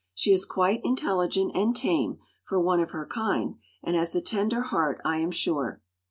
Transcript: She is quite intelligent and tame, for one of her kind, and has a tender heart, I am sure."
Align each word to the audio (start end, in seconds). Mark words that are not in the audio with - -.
She 0.15 0.31
is 0.33 0.45
quite 0.45 0.81
intelligent 0.83 1.51
and 1.55 1.75
tame, 1.75 2.17
for 2.43 2.59
one 2.59 2.79
of 2.79 2.89
her 2.89 3.05
kind, 3.05 3.57
and 3.83 3.95
has 3.95 4.15
a 4.15 4.19
tender 4.21 4.61
heart, 4.63 4.99
I 5.05 5.17
am 5.17 5.29
sure." 5.29 5.83